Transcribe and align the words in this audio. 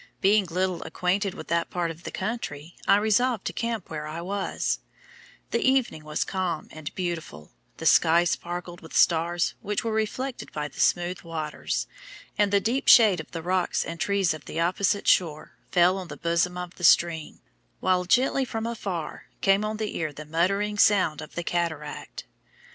Being 0.19 0.45
little 0.45 0.81
acquainted 0.81 1.35
with 1.35 1.47
that 1.49 1.69
part 1.69 1.91
of 1.91 2.05
the 2.05 2.09
country, 2.09 2.75
I 2.87 2.95
resolved 2.97 3.45
to 3.45 3.53
camp 3.53 3.87
where 3.91 4.07
I 4.07 4.19
was; 4.19 4.79
the 5.51 5.61
evening 5.63 6.03
was 6.03 6.23
calm 6.23 6.67
and 6.71 6.91
beautiful, 6.95 7.51
the 7.77 7.85
sky 7.85 8.23
sparkled 8.23 8.81
with 8.81 8.95
stars 8.97 9.53
which 9.61 9.83
were 9.83 9.91
reflected 9.93 10.51
by 10.51 10.69
the 10.69 10.79
smooth 10.79 11.21
waters, 11.21 11.85
and 12.35 12.51
the 12.51 12.59
deep 12.59 12.87
shade 12.87 13.19
of 13.19 13.29
the 13.29 13.43
rocks 13.43 13.85
and 13.85 13.99
trees 13.99 14.33
of 14.33 14.45
the 14.45 14.59
opposite 14.59 15.07
shore 15.07 15.53
fell 15.71 15.99
on 15.99 16.07
the 16.07 16.17
bosom 16.17 16.57
of 16.57 16.77
the 16.77 16.83
stream, 16.83 17.39
while 17.79 18.03
gently 18.03 18.43
from 18.43 18.65
afar 18.65 19.27
came 19.41 19.63
on 19.63 19.77
the 19.77 19.95
ear 19.97 20.11
the 20.11 20.25
muttering 20.25 20.79
sound 20.79 21.21
of 21.21 21.35
the 21.35 21.43
cataract. 21.43 22.23